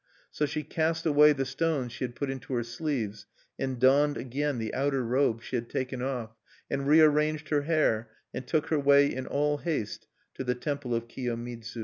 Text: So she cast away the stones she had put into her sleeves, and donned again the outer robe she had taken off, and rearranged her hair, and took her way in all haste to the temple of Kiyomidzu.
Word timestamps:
So 0.31 0.47
she 0.47 0.63
cast 0.63 1.05
away 1.05 1.31
the 1.31 1.45
stones 1.45 1.91
she 1.91 2.03
had 2.03 2.15
put 2.15 2.31
into 2.31 2.55
her 2.55 2.63
sleeves, 2.63 3.27
and 3.59 3.79
donned 3.79 4.17
again 4.17 4.57
the 4.57 4.73
outer 4.73 5.05
robe 5.05 5.43
she 5.43 5.55
had 5.55 5.69
taken 5.69 6.01
off, 6.01 6.35
and 6.71 6.87
rearranged 6.87 7.49
her 7.49 7.61
hair, 7.61 8.09
and 8.33 8.47
took 8.47 8.69
her 8.69 8.79
way 8.79 9.13
in 9.13 9.27
all 9.27 9.57
haste 9.59 10.07
to 10.33 10.43
the 10.43 10.55
temple 10.55 10.95
of 10.95 11.07
Kiyomidzu. 11.07 11.79